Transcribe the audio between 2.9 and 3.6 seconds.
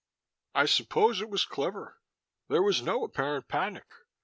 apparent